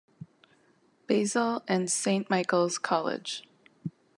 Basil 1.05 1.63
and 1.67 1.87
Saint 1.87 2.27
Michael's 2.27 2.79
College. 2.79 3.43